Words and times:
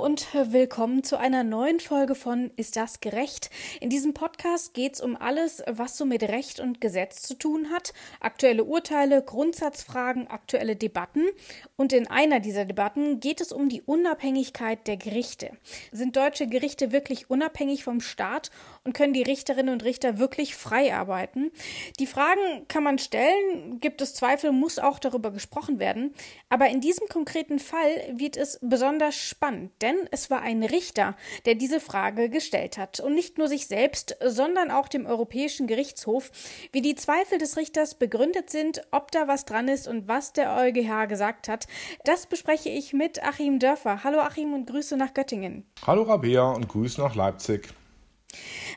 und 0.00 0.28
willkommen 0.32 1.04
zu 1.04 1.18
einer 1.18 1.44
neuen 1.44 1.78
Folge 1.78 2.14
von 2.14 2.50
Ist 2.56 2.76
das 2.76 3.00
gerecht? 3.00 3.50
In 3.80 3.90
diesem 3.90 4.14
Podcast 4.14 4.72
geht 4.72 4.94
es 4.94 5.02
um 5.02 5.14
alles, 5.14 5.62
was 5.66 5.98
so 5.98 6.06
mit 6.06 6.22
Recht 6.22 6.58
und 6.58 6.80
Gesetz 6.80 7.20
zu 7.20 7.34
tun 7.34 7.70
hat. 7.70 7.92
Aktuelle 8.18 8.64
Urteile, 8.64 9.22
Grundsatzfragen, 9.22 10.26
aktuelle 10.28 10.74
Debatten. 10.74 11.26
Und 11.76 11.92
in 11.92 12.06
einer 12.06 12.40
dieser 12.40 12.64
Debatten 12.64 13.20
geht 13.20 13.42
es 13.42 13.52
um 13.52 13.68
die 13.68 13.82
Unabhängigkeit 13.82 14.86
der 14.86 14.96
Gerichte. 14.96 15.50
Sind 15.92 16.16
deutsche 16.16 16.46
Gerichte 16.46 16.92
wirklich 16.92 17.28
unabhängig 17.28 17.84
vom 17.84 18.00
Staat 18.00 18.50
und 18.84 18.94
können 18.94 19.12
die 19.12 19.22
Richterinnen 19.22 19.72
und 19.72 19.84
Richter 19.84 20.18
wirklich 20.18 20.56
frei 20.56 20.94
arbeiten? 20.94 21.50
Die 21.98 22.06
Fragen 22.06 22.66
kann 22.68 22.84
man 22.84 22.98
stellen, 22.98 23.80
gibt 23.80 24.00
es 24.00 24.14
Zweifel, 24.14 24.52
muss 24.52 24.78
auch 24.78 24.98
darüber 24.98 25.30
gesprochen 25.30 25.78
werden. 25.78 26.14
Aber 26.48 26.68
in 26.68 26.80
diesem 26.80 27.06
konkreten 27.08 27.58
Fall 27.58 28.14
wird 28.14 28.38
es 28.38 28.58
besonders 28.62 29.14
spannend, 29.14 29.72
denn 29.82 29.89
es 30.10 30.30
war 30.30 30.42
ein 30.42 30.62
Richter, 30.62 31.16
der 31.44 31.54
diese 31.54 31.80
Frage 31.80 32.28
gestellt 32.28 32.78
hat. 32.78 33.00
Und 33.00 33.14
nicht 33.14 33.38
nur 33.38 33.48
sich 33.48 33.66
selbst, 33.66 34.16
sondern 34.24 34.70
auch 34.70 34.88
dem 34.88 35.06
Europäischen 35.06 35.66
Gerichtshof, 35.66 36.30
wie 36.72 36.82
die 36.82 36.94
Zweifel 36.94 37.38
des 37.38 37.56
Richters 37.56 37.94
begründet 37.94 38.50
sind, 38.50 38.82
ob 38.90 39.10
da 39.10 39.28
was 39.28 39.44
dran 39.44 39.68
ist 39.68 39.88
und 39.88 40.08
was 40.08 40.32
der 40.32 40.56
EuGH 40.56 41.06
gesagt 41.08 41.48
hat. 41.48 41.66
Das 42.04 42.26
bespreche 42.26 42.68
ich 42.68 42.92
mit 42.92 43.22
Achim 43.22 43.58
Dörfer. 43.58 44.04
Hallo 44.04 44.20
Achim 44.20 44.54
und 44.54 44.66
Grüße 44.66 44.96
nach 44.96 45.14
Göttingen. 45.14 45.66
Hallo 45.86 46.02
Rabea 46.02 46.50
und 46.50 46.68
Grüße 46.68 47.00
nach 47.00 47.14
Leipzig. 47.14 47.68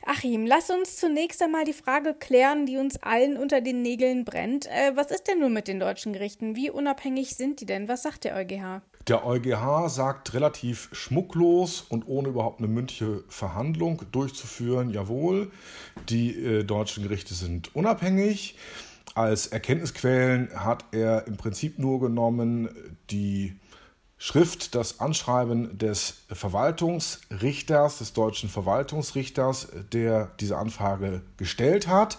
Achim, 0.04 0.46
lass 0.46 0.70
uns 0.70 0.96
zunächst 0.96 1.42
einmal 1.42 1.64
die 1.64 1.72
Frage 1.72 2.14
klären, 2.14 2.66
die 2.66 2.76
uns 2.76 3.02
allen 3.02 3.36
unter 3.36 3.60
den 3.60 3.82
Nägeln 3.82 4.24
brennt. 4.24 4.66
Äh, 4.66 4.96
was 4.96 5.10
ist 5.10 5.28
denn 5.28 5.40
nun 5.40 5.52
mit 5.52 5.68
den 5.68 5.80
deutschen 5.80 6.12
Gerichten? 6.12 6.56
Wie 6.56 6.70
unabhängig 6.70 7.36
sind 7.36 7.60
die 7.60 7.66
denn? 7.66 7.88
Was 7.88 8.02
sagt 8.02 8.24
der 8.24 8.34
EuGH? 8.34 8.82
Der 9.06 9.26
EuGH 9.26 9.88
sagt 9.90 10.32
relativ 10.32 10.88
schmucklos 10.92 11.82
und 11.82 12.08
ohne 12.08 12.28
überhaupt 12.28 12.60
eine 12.60 12.68
mündliche 12.68 13.22
Verhandlung 13.28 14.02
durchzuführen, 14.12 14.88
jawohl, 14.88 15.50
die 16.08 16.34
äh, 16.42 16.64
deutschen 16.64 17.02
Gerichte 17.02 17.34
sind 17.34 17.74
unabhängig. 17.76 18.56
Als 19.14 19.46
Erkenntnisquellen 19.46 20.48
hat 20.56 20.86
er 20.92 21.26
im 21.26 21.36
Prinzip 21.36 21.78
nur 21.78 22.00
genommen 22.00 22.70
die 23.10 23.54
Schrift 24.16 24.74
das 24.74 25.00
Anschreiben 25.00 25.76
des 25.76 26.24
Verwaltungsrichters, 26.30 27.98
des 27.98 28.14
deutschen 28.14 28.48
Verwaltungsrichters, 28.48 29.68
der 29.92 30.30
diese 30.40 30.56
Anfrage 30.56 31.20
gestellt 31.36 31.88
hat. 31.88 32.16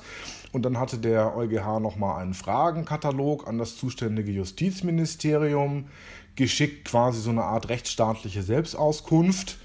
Und 0.52 0.64
dann 0.64 0.80
hatte 0.80 1.00
der 1.00 1.36
EuGH 1.36 1.80
nochmal 1.80 2.22
einen 2.22 2.36
Fragenkatalog 2.36 3.48
an 3.48 3.58
das 3.58 3.76
zuständige 3.76 4.32
Justizministerium 4.32 5.88
geschickt, 6.36 6.86
quasi 6.86 7.22
so 7.22 7.30
eine 7.30 7.44
Art 7.44 7.70
rechtsstaatliche 7.70 8.44
Selbstauskunft. 8.44 9.58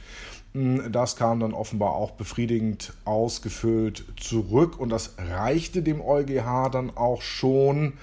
Das 0.52 1.14
kam 1.14 1.38
dann 1.40 1.52
offenbar 1.52 1.92
auch 1.92 2.12
befriedigend 2.12 2.92
ausgefüllt 3.04 4.04
zurück 4.18 4.80
und 4.80 4.88
das 4.88 5.14
reichte 5.18 5.82
dem 5.82 6.00
EuGH 6.00 6.70
dann 6.72 6.96
auch 6.96 7.22
schon. 7.22 7.94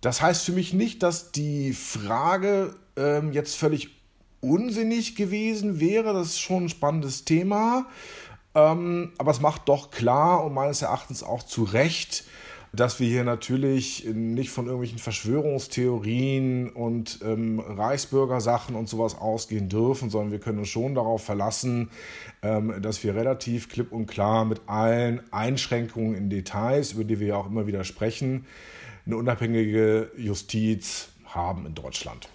Das 0.00 0.22
heißt 0.22 0.44
für 0.44 0.52
mich 0.52 0.72
nicht, 0.72 1.02
dass 1.02 1.32
die 1.32 1.72
Frage 1.72 2.74
ähm, 2.96 3.32
jetzt 3.32 3.56
völlig 3.56 3.90
unsinnig 4.40 5.16
gewesen 5.16 5.80
wäre. 5.80 6.12
Das 6.12 6.28
ist 6.28 6.40
schon 6.40 6.64
ein 6.64 6.68
spannendes 6.68 7.24
Thema. 7.24 7.86
Ähm, 8.54 9.12
aber 9.18 9.32
es 9.32 9.40
macht 9.40 9.68
doch 9.68 9.90
klar 9.90 10.44
und 10.44 10.54
meines 10.54 10.82
Erachtens 10.82 11.22
auch 11.22 11.42
zu 11.42 11.64
Recht, 11.64 12.24
dass 12.76 13.00
wir 13.00 13.08
hier 13.08 13.24
natürlich 13.24 14.06
nicht 14.12 14.50
von 14.50 14.66
irgendwelchen 14.66 14.98
Verschwörungstheorien 14.98 16.68
und 16.68 17.20
ähm, 17.24 17.58
Reichsbürgersachen 17.58 18.76
und 18.76 18.88
sowas 18.88 19.16
ausgehen 19.16 19.68
dürfen, 19.68 20.10
sondern 20.10 20.32
wir 20.32 20.38
können 20.38 20.58
uns 20.58 20.68
schon 20.68 20.94
darauf 20.94 21.24
verlassen, 21.24 21.90
ähm, 22.42 22.74
dass 22.82 23.02
wir 23.02 23.14
relativ 23.14 23.68
klipp 23.68 23.92
und 23.92 24.06
klar 24.06 24.44
mit 24.44 24.60
allen 24.66 25.20
Einschränkungen 25.32 26.14
in 26.14 26.30
Details, 26.30 26.92
über 26.92 27.04
die 27.04 27.18
wir 27.18 27.28
ja 27.28 27.36
auch 27.36 27.46
immer 27.46 27.66
wieder 27.66 27.84
sprechen, 27.84 28.46
eine 29.06 29.16
unabhängige 29.16 30.10
Justiz 30.16 31.08
haben 31.24 31.66
in 31.66 31.74
Deutschland. 31.74 32.28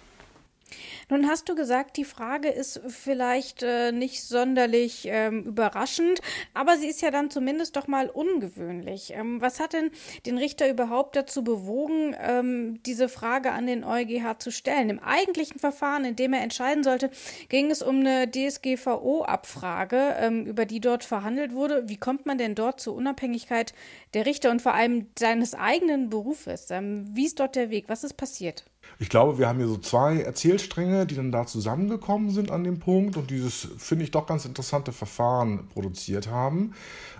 Nun 1.08 1.28
hast 1.28 1.48
du 1.48 1.54
gesagt, 1.54 1.96
die 1.96 2.04
Frage 2.04 2.48
ist 2.48 2.80
vielleicht 2.88 3.62
äh, 3.62 3.92
nicht 3.92 4.22
sonderlich 4.22 5.06
ähm, 5.06 5.44
überraschend, 5.44 6.20
aber 6.54 6.76
sie 6.76 6.88
ist 6.88 7.02
ja 7.02 7.10
dann 7.10 7.30
zumindest 7.30 7.76
doch 7.76 7.86
mal 7.86 8.08
ungewöhnlich. 8.08 9.12
Ähm, 9.14 9.40
was 9.40 9.60
hat 9.60 9.72
denn 9.72 9.90
den 10.26 10.38
Richter 10.38 10.68
überhaupt 10.68 11.16
dazu 11.16 11.44
bewogen, 11.44 12.16
ähm, 12.20 12.82
diese 12.84 13.08
Frage 13.08 13.52
an 13.52 13.66
den 13.66 13.84
EuGH 13.84 14.38
zu 14.38 14.50
stellen? 14.50 14.90
Im 14.90 14.98
eigentlichen 15.00 15.58
Verfahren, 15.58 16.04
in 16.04 16.16
dem 16.16 16.32
er 16.32 16.42
entscheiden 16.42 16.84
sollte, 16.84 17.10
ging 17.48 17.70
es 17.70 17.82
um 17.82 18.00
eine 18.00 18.30
DSGVO-Abfrage, 18.30 20.16
ähm, 20.18 20.46
über 20.46 20.64
die 20.64 20.80
dort 20.80 21.04
verhandelt 21.04 21.52
wurde. 21.52 21.88
Wie 21.88 21.96
kommt 21.96 22.26
man 22.26 22.38
denn 22.38 22.54
dort 22.54 22.80
zur 22.80 22.94
Unabhängigkeit 22.94 23.74
der 24.14 24.26
Richter 24.26 24.50
und 24.50 24.62
vor 24.62 24.74
allem 24.74 25.06
seines 25.18 25.54
eigenen 25.54 26.10
Berufes? 26.10 26.70
Ähm, 26.70 27.06
wie 27.12 27.26
ist 27.26 27.40
dort 27.40 27.56
der 27.56 27.70
Weg? 27.70 27.88
Was 27.88 28.04
ist 28.04 28.14
passiert? 28.14 28.64
Ich 29.02 29.08
glaube, 29.08 29.36
wir 29.36 29.48
haben 29.48 29.58
hier 29.58 29.66
so 29.66 29.78
zwei 29.78 30.20
Erzählstränge, 30.20 31.06
die 31.06 31.16
dann 31.16 31.32
da 31.32 31.44
zusammengekommen 31.44 32.30
sind 32.30 32.52
an 32.52 32.62
dem 32.62 32.78
Punkt 32.78 33.16
und 33.16 33.30
dieses, 33.30 33.66
finde 33.76 34.04
ich, 34.04 34.12
doch 34.12 34.26
ganz 34.26 34.44
interessante 34.44 34.92
Verfahren 34.92 35.66
produziert 35.74 36.30
haben. 36.30 36.74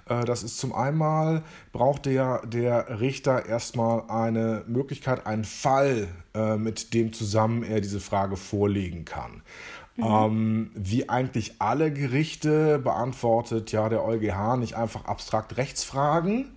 Äh, 0.09 0.25
das 0.25 0.45
ist 0.45 0.59
zum 0.59 0.73
einen, 0.73 1.43
braucht 1.73 2.07
der, 2.07 2.47
der 2.47 3.01
Richter 3.01 3.47
erstmal 3.47 4.09
eine 4.09 4.63
Möglichkeit, 4.69 5.27
einen 5.27 5.43
Fall, 5.43 6.07
äh, 6.35 6.57
mit 6.57 6.95
dem 6.95 7.13
zusammen 7.13 7.65
er 7.65 7.81
diese 7.81 7.99
Frage 7.99 8.37
vorlegen 8.37 9.05
kann. 9.05 9.43
Mhm. 9.97 10.05
Ähm, 10.05 10.71
wie 10.75 11.09
eigentlich 11.09 11.57
alle 11.59 11.93
Gerichte 11.93 12.79
beantwortet 12.79 13.73
ja 13.73 13.89
der 13.89 14.05
EuGH 14.05 14.57
nicht 14.57 14.77
einfach 14.77 15.07
abstrakt 15.07 15.57
Rechtsfragen, 15.57 16.53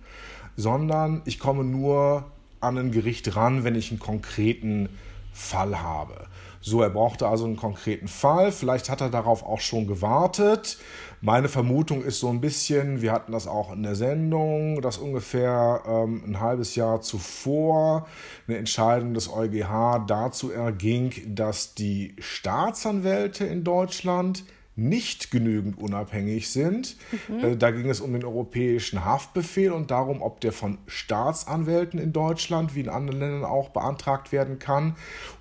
sondern 0.56 1.22
ich 1.24 1.40
komme 1.40 1.64
nur 1.64 2.26
an 2.60 2.78
ein 2.78 2.92
Gericht 2.92 3.34
ran, 3.34 3.64
wenn 3.64 3.74
ich 3.74 3.90
einen 3.90 3.98
konkreten 3.98 4.88
Fall 5.36 5.80
habe. 5.80 6.26
So, 6.60 6.82
er 6.82 6.90
brauchte 6.90 7.28
also 7.28 7.44
einen 7.44 7.56
konkreten 7.56 8.08
Fall. 8.08 8.50
Vielleicht 8.50 8.90
hat 8.90 9.00
er 9.00 9.10
darauf 9.10 9.44
auch 9.44 9.60
schon 9.60 9.86
gewartet. 9.86 10.78
Meine 11.20 11.48
Vermutung 11.48 12.02
ist 12.02 12.20
so 12.20 12.28
ein 12.28 12.40
bisschen, 12.40 13.02
wir 13.02 13.12
hatten 13.12 13.32
das 13.32 13.46
auch 13.46 13.72
in 13.72 13.82
der 13.82 13.94
Sendung, 13.94 14.80
dass 14.80 14.98
ungefähr 14.98 15.82
ähm, 15.86 16.22
ein 16.26 16.40
halbes 16.40 16.74
Jahr 16.74 17.02
zuvor 17.02 18.06
eine 18.48 18.56
Entscheidung 18.56 19.14
des 19.14 19.28
EuGH 19.32 20.06
dazu 20.06 20.50
erging, 20.50 21.12
dass 21.34 21.74
die 21.74 22.16
Staatsanwälte 22.18 23.44
in 23.44 23.62
Deutschland 23.62 24.44
nicht 24.76 25.30
genügend 25.30 25.78
unabhängig 25.78 26.50
sind. 26.50 26.96
Mhm. 27.28 27.44
Äh, 27.44 27.56
da 27.56 27.70
ging 27.70 27.88
es 27.88 28.00
um 28.00 28.12
den 28.12 28.24
europäischen 28.24 29.04
Haftbefehl 29.04 29.72
und 29.72 29.90
darum, 29.90 30.22
ob 30.22 30.40
der 30.40 30.52
von 30.52 30.78
Staatsanwälten 30.86 31.98
in 31.98 32.12
Deutschland 32.12 32.74
wie 32.74 32.80
in 32.80 32.88
anderen 32.88 33.20
Ländern 33.20 33.44
auch 33.44 33.70
beantragt 33.70 34.32
werden 34.32 34.58
kann 34.58 34.94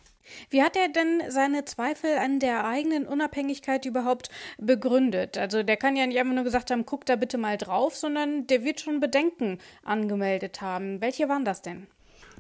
Wie 0.50 0.62
hat 0.62 0.76
er 0.76 0.90
denn 0.90 1.22
seine 1.30 1.66
Zweifel 1.66 2.18
an 2.18 2.40
der 2.40 2.66
eigenen 2.66 3.06
Unabhängigkeit 3.06 3.86
überhaupt 3.86 4.30
begründet? 4.58 5.38
Also 5.38 5.64
der 5.64 5.78
kann 5.78 5.96
ja 5.96 6.06
nicht 6.06 6.20
einfach 6.20 6.34
nur 6.34 6.44
gesagt 6.44 6.72
haben, 6.72 6.86
guck 6.86 7.06
da 7.06 7.16
bitte 7.16 7.38
mal 7.38 7.58
drauf, 7.58 7.96
sondern 7.96 8.48
der 8.48 8.64
wird 8.64 8.82
schon 8.82 9.00
Bedenken 9.00 9.60
angemeldet 9.84 10.62
haben. 10.62 11.02
Welche 11.02 11.30
waren 11.30 11.46
das 11.46 11.62
denn? 11.62 11.88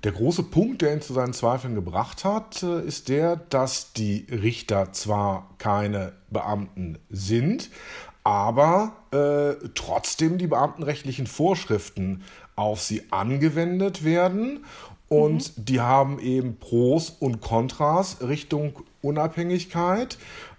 Der 0.03 0.13
große 0.13 0.43
Punkt, 0.43 0.81
der 0.81 0.93
ihn 0.93 1.01
zu 1.01 1.13
seinen 1.13 1.33
Zweifeln 1.33 1.75
gebracht 1.75 2.25
hat, 2.25 2.63
äh, 2.63 2.81
ist 2.81 3.07
der, 3.09 3.35
dass 3.35 3.93
die 3.93 4.25
Richter 4.31 4.93
zwar 4.93 5.53
keine 5.59 6.13
Beamten 6.31 6.97
sind, 7.09 7.69
aber 8.23 8.93
äh, 9.11 9.67
trotzdem 9.75 10.37
die 10.37 10.47
beamtenrechtlichen 10.47 11.27
Vorschriften 11.27 12.23
auf 12.55 12.81
sie 12.81 13.11
angewendet 13.11 14.03
werden 14.03 14.65
und 15.11 15.57
mhm. 15.57 15.65
die 15.65 15.81
haben 15.81 16.19
eben 16.19 16.55
Pros 16.55 17.09
und 17.09 17.41
Kontras 17.41 18.19
Richtung 18.21 18.79
Unabhängigkeit. 19.01 20.17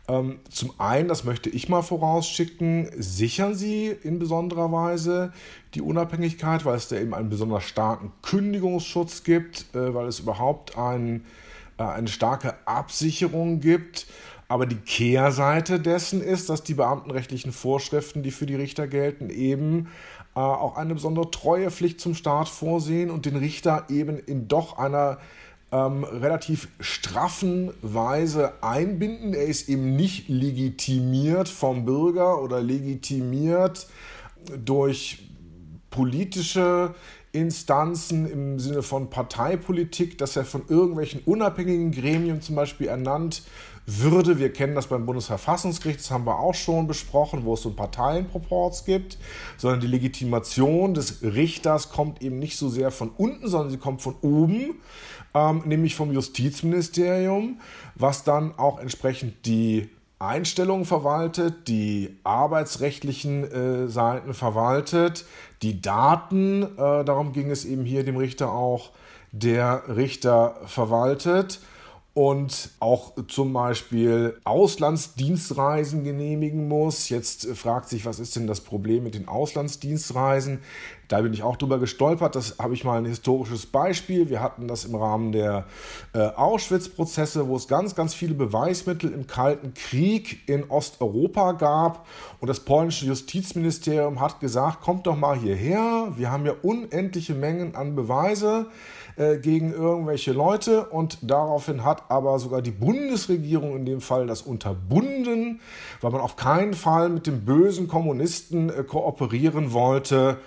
Ähm, 0.08 0.40
zum 0.50 0.78
einen, 0.78 1.08
das 1.08 1.24
möchte 1.24 1.48
ich 1.48 1.70
mal 1.70 1.80
vorausschicken, 1.80 2.90
sichern 2.98 3.54
sie 3.54 3.86
in 3.86 4.18
besonderer 4.18 4.70
Weise 4.70 5.32
die 5.72 5.80
Unabhängigkeit, 5.80 6.66
weil 6.66 6.76
es 6.76 6.88
da 6.88 6.96
eben 6.96 7.14
einen 7.14 7.30
besonders 7.30 7.64
starken 7.64 8.12
Kündigungsschutz 8.20 9.24
gibt, 9.24 9.74
äh, 9.74 9.94
weil 9.94 10.06
es 10.06 10.20
überhaupt 10.20 10.76
ein, 10.76 11.24
äh, 11.78 11.84
eine 11.84 12.08
starke 12.08 12.54
Absicherung 12.66 13.60
gibt. 13.60 14.06
Aber 14.48 14.66
die 14.66 14.76
Kehrseite 14.76 15.80
dessen 15.80 16.20
ist, 16.20 16.50
dass 16.50 16.62
die 16.62 16.74
beamtenrechtlichen 16.74 17.52
Vorschriften, 17.52 18.22
die 18.22 18.32
für 18.32 18.44
die 18.44 18.56
Richter 18.56 18.86
gelten, 18.86 19.30
eben 19.30 19.88
äh, 20.34 20.40
auch 20.40 20.76
eine 20.76 20.94
besondere 20.94 21.30
Treuepflicht 21.30 22.00
zum 22.00 22.14
Staat 22.14 22.48
vorsehen 22.48 23.10
und 23.10 23.26
den 23.26 23.36
Richter 23.36 23.86
eben 23.88 24.18
in 24.18 24.48
doch 24.48 24.78
einer 24.78 25.18
ähm, 25.72 26.04
relativ 26.04 26.68
straffen 26.80 27.72
Weise 27.82 28.52
einbinden. 28.62 29.34
Er 29.34 29.46
ist 29.46 29.68
eben 29.68 29.96
nicht 29.96 30.28
legitimiert 30.28 31.48
vom 31.48 31.84
Bürger 31.84 32.42
oder 32.42 32.60
legitimiert 32.60 33.88
durch 34.64 35.28
politische 35.90 36.94
Instanzen 37.32 38.30
im 38.30 38.58
Sinne 38.58 38.82
von 38.82 39.08
Parteipolitik, 39.08 40.18
dass 40.18 40.36
er 40.36 40.44
von 40.44 40.62
irgendwelchen 40.68 41.22
unabhängigen 41.24 41.90
Gremien 41.90 42.42
zum 42.42 42.56
Beispiel 42.56 42.88
ernannt 42.88 43.42
würde. 43.86 44.38
Wir 44.38 44.52
kennen 44.52 44.74
das 44.74 44.86
beim 44.86 45.06
Bundesverfassungsgericht, 45.06 46.00
das 46.00 46.10
haben 46.10 46.24
wir 46.24 46.38
auch 46.38 46.54
schon 46.54 46.86
besprochen, 46.86 47.44
wo 47.44 47.54
es 47.54 47.62
so 47.62 47.70
Parteienproports 47.70 48.84
gibt, 48.84 49.18
sondern 49.56 49.80
die 49.80 49.86
Legitimation 49.86 50.94
des 50.94 51.22
Richters 51.22 51.90
kommt 51.90 52.22
eben 52.22 52.38
nicht 52.38 52.56
so 52.56 52.68
sehr 52.68 52.90
von 52.90 53.10
unten, 53.10 53.48
sondern 53.48 53.70
sie 53.70 53.78
kommt 53.78 54.02
von 54.02 54.14
oben, 54.22 54.80
ähm, 55.34 55.62
nämlich 55.64 55.94
vom 55.94 56.12
Justizministerium, 56.12 57.60
was 57.94 58.24
dann 58.24 58.56
auch 58.58 58.78
entsprechend 58.78 59.46
die 59.46 59.88
Einstellungen 60.18 60.84
verwaltet, 60.84 61.66
die 61.66 62.16
arbeitsrechtlichen 62.22 63.50
äh, 63.50 63.88
Seiten 63.88 64.34
verwaltet, 64.34 65.24
die 65.62 65.82
Daten, 65.82 66.62
äh, 66.62 67.04
darum 67.04 67.32
ging 67.32 67.50
es 67.50 67.64
eben 67.64 67.84
hier 67.84 68.04
dem 68.04 68.16
Richter 68.16 68.52
auch, 68.52 68.90
der 69.32 69.82
Richter 69.88 70.60
verwaltet 70.66 71.60
und 72.14 72.70
auch 72.78 73.12
zum 73.28 73.52
Beispiel 73.52 74.38
Auslandsdienstreisen 74.44 76.04
genehmigen 76.04 76.68
muss. 76.68 77.08
Jetzt 77.08 77.46
fragt 77.54 77.88
sich, 77.88 78.04
was 78.04 78.20
ist 78.20 78.36
denn 78.36 78.46
das 78.46 78.60
Problem 78.60 79.04
mit 79.04 79.14
den 79.14 79.28
Auslandsdienstreisen? 79.28 80.60
Da 81.08 81.20
bin 81.20 81.32
ich 81.32 81.42
auch 81.42 81.56
drüber 81.56 81.78
gestolpert. 81.78 82.34
Das 82.36 82.58
habe 82.58 82.74
ich 82.74 82.84
mal 82.84 82.98
ein 82.98 83.04
historisches 83.04 83.66
Beispiel. 83.66 84.30
Wir 84.30 84.40
hatten 84.40 84.68
das 84.68 84.84
im 84.84 84.94
Rahmen 84.94 85.32
der 85.32 85.66
äh, 86.14 86.20
Auschwitz-Prozesse, 86.20 87.48
wo 87.48 87.56
es 87.56 87.68
ganz, 87.68 87.94
ganz 87.94 88.14
viele 88.14 88.34
Beweismittel 88.34 89.12
im 89.12 89.26
Kalten 89.26 89.74
Krieg 89.74 90.48
in 90.48 90.70
Osteuropa 90.70 91.52
gab. 91.52 92.06
Und 92.40 92.48
das 92.48 92.60
polnische 92.60 93.06
Justizministerium 93.06 94.20
hat 94.20 94.40
gesagt, 94.40 94.80
kommt 94.80 95.06
doch 95.06 95.16
mal 95.16 95.36
hierher. 95.36 96.12
Wir 96.16 96.30
haben 96.30 96.46
ja 96.46 96.54
unendliche 96.62 97.34
Mengen 97.34 97.74
an 97.74 97.94
Beweise. 97.94 98.66
Äh, 99.16 99.38
gegen 99.38 99.74
irgendwelche 99.74 100.32
Leute 100.32 100.86
und 100.86 101.18
daraufhin 101.20 101.84
hat 101.84 102.10
aber 102.10 102.38
sogar 102.38 102.62
die 102.62 102.70
Bundesregierung 102.70 103.76
in 103.76 103.84
dem 103.84 104.00
Fall 104.00 104.26
das 104.26 104.40
unterbunden, 104.40 105.60
weil 106.00 106.10
man 106.12 106.22
auf 106.22 106.36
keinen 106.36 106.72
Fall 106.72 107.10
mit 107.10 107.26
dem 107.26 107.44
bösen 107.44 107.88
Kommunisten 107.88 108.70
äh, 108.70 108.84
kooperieren 108.84 109.74
wollte. 109.74 110.38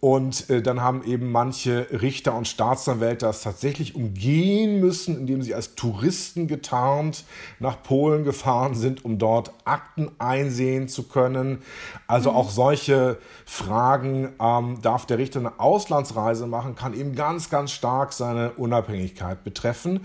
Und 0.00 0.48
äh, 0.48 0.62
dann 0.62 0.80
haben 0.80 1.04
eben 1.04 1.30
manche 1.30 1.86
Richter 1.92 2.34
und 2.34 2.48
Staatsanwälte 2.48 3.26
das 3.26 3.42
tatsächlich 3.42 3.94
umgehen 3.94 4.80
müssen, 4.80 5.18
indem 5.18 5.42
sie 5.42 5.54
als 5.54 5.74
Touristen 5.74 6.48
getarnt 6.48 7.24
nach 7.58 7.82
Polen 7.82 8.24
gefahren 8.24 8.74
sind, 8.74 9.04
um 9.04 9.18
dort 9.18 9.52
Akten 9.64 10.10
einsehen 10.18 10.88
zu 10.88 11.02
können. 11.02 11.58
Also 12.06 12.30
mhm. 12.30 12.36
auch 12.36 12.50
solche 12.50 13.18
Fragen, 13.44 14.32
ähm, 14.40 14.78
darf 14.80 15.04
der 15.04 15.18
Richter 15.18 15.40
eine 15.40 15.60
Auslandsreise 15.60 16.46
machen, 16.46 16.76
kann 16.76 16.94
eben 16.94 17.14
ganz, 17.14 17.50
ganz 17.50 17.70
stark 17.70 18.14
seine 18.14 18.52
Unabhängigkeit 18.52 19.44
betreffen. 19.44 20.00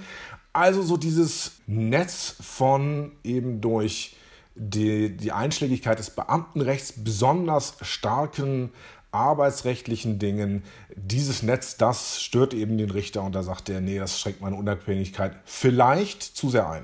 Also 0.51 0.81
so 0.81 0.97
dieses 0.97 1.53
Netz 1.67 2.35
von 2.41 3.13
eben 3.23 3.61
durch 3.61 4.15
die, 4.55 5.15
die 5.15 5.33
Einschlägigkeit 5.33 5.99
des 5.99 6.11
Beamtenrechts 6.11 6.93
besonders 7.03 7.75
starken 7.81 8.71
arbeitsrechtlichen 9.15 10.19
Dingen. 10.19 10.63
Dieses 10.95 11.43
Netz, 11.43 11.77
das 11.77 12.21
stört 12.21 12.53
eben 12.53 12.77
den 12.77 12.91
Richter 12.91 13.23
und 13.23 13.33
da 13.33 13.43
sagt 13.43 13.69
er, 13.69 13.81
nee, 13.81 13.99
das 13.99 14.19
schränkt 14.19 14.41
meine 14.41 14.55
Unabhängigkeit 14.55 15.33
vielleicht 15.45 16.23
zu 16.23 16.49
sehr 16.49 16.69
ein. 16.69 16.83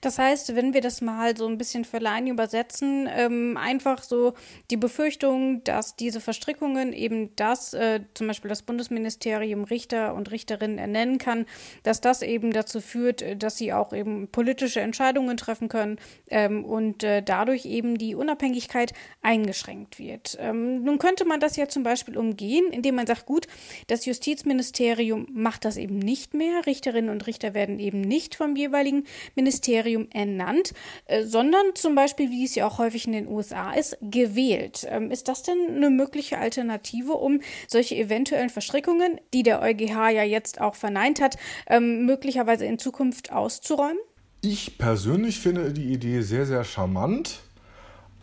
Das 0.00 0.18
heißt, 0.18 0.54
wenn 0.54 0.74
wir 0.74 0.80
das 0.80 1.00
mal 1.00 1.36
so 1.36 1.46
ein 1.46 1.58
bisschen 1.58 1.84
für 1.84 1.98
Laien 1.98 2.26
übersetzen, 2.26 3.08
ähm, 3.10 3.56
einfach 3.56 4.02
so 4.02 4.34
die 4.70 4.76
Befürchtung, 4.76 5.62
dass 5.64 5.96
diese 5.96 6.20
Verstrickungen 6.20 6.92
eben 6.92 7.34
das, 7.36 7.74
äh, 7.74 8.00
zum 8.14 8.26
Beispiel 8.26 8.48
das 8.48 8.62
Bundesministerium 8.62 9.64
Richter 9.64 10.14
und 10.14 10.30
Richterinnen 10.30 10.78
ernennen 10.78 11.18
kann, 11.18 11.46
dass 11.82 12.00
das 12.00 12.22
eben 12.22 12.52
dazu 12.52 12.80
führt, 12.80 13.22
äh, 13.22 13.36
dass 13.36 13.56
sie 13.56 13.72
auch 13.72 13.92
eben 13.92 14.28
politische 14.28 14.80
Entscheidungen 14.80 15.36
treffen 15.36 15.68
können 15.68 15.98
ähm, 16.30 16.64
und 16.64 17.02
äh, 17.02 17.22
dadurch 17.22 17.66
eben 17.66 17.98
die 17.98 18.14
Unabhängigkeit 18.14 18.92
eingeschränkt 19.22 19.98
wird. 19.98 20.36
Ähm, 20.40 20.82
nun 20.82 20.98
könnte 20.98 21.24
man 21.24 21.40
das 21.40 21.56
ja 21.56 21.68
zum 21.68 21.82
Beispiel 21.82 22.16
umgehen, 22.16 22.66
indem 22.72 22.96
man 22.96 23.06
sagt, 23.06 23.26
gut, 23.26 23.46
das 23.86 24.06
Justizministerium 24.06 25.26
macht 25.32 25.64
das 25.64 25.76
eben 25.76 25.98
nicht 25.98 26.34
mehr. 26.34 26.66
Richterinnen 26.66 27.10
und 27.10 27.26
Richter 27.26 27.54
werden 27.54 27.78
eben 27.78 28.00
nicht 28.00 28.34
vom 28.34 28.56
jeweiligen 28.56 29.04
Ministerium 29.34 29.57
Ministerium 29.58 30.08
ernannt, 30.12 30.72
äh, 31.06 31.24
sondern 31.24 31.74
zum 31.74 31.94
Beispiel, 31.94 32.30
wie 32.30 32.44
es 32.44 32.54
ja 32.54 32.66
auch 32.66 32.78
häufig 32.78 33.06
in 33.06 33.12
den 33.12 33.28
USA 33.28 33.72
ist, 33.72 33.96
gewählt. 34.00 34.86
Ähm, 34.88 35.10
ist 35.10 35.28
das 35.28 35.42
denn 35.42 35.58
eine 35.74 35.90
mögliche 35.90 36.38
Alternative, 36.38 37.12
um 37.12 37.40
solche 37.66 37.96
eventuellen 37.96 38.50
Verstrickungen, 38.50 39.20
die 39.34 39.42
der 39.42 39.60
EuGH 39.60 40.10
ja 40.10 40.22
jetzt 40.22 40.60
auch 40.60 40.74
verneint 40.74 41.20
hat, 41.20 41.36
ähm, 41.66 42.06
möglicherweise 42.06 42.66
in 42.66 42.78
Zukunft 42.78 43.32
auszuräumen? 43.32 43.98
Ich 44.42 44.78
persönlich 44.78 45.40
finde 45.40 45.72
die 45.72 45.92
Idee 45.92 46.22
sehr, 46.22 46.46
sehr 46.46 46.62
charmant. 46.64 47.40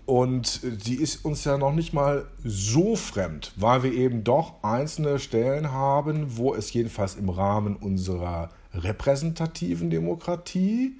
Und 0.05 0.61
die 0.63 1.01
ist 1.01 1.25
uns 1.25 1.43
ja 1.45 1.57
noch 1.57 1.73
nicht 1.73 1.91
mal 1.91 2.27
so 2.43 2.95
fremd, 2.95 3.51
weil 3.55 3.81
wir 3.81 3.91
eben 3.91 4.23
doch 4.23 4.63
einzelne 4.63 5.17
Stellen 5.17 5.71
haben, 5.71 6.37
wo 6.37 6.53
es 6.53 6.71
jedenfalls 6.71 7.15
im 7.15 7.29
Rahmen 7.29 7.75
unserer 7.75 8.51
repräsentativen 8.77 9.89
Demokratie 9.89 10.97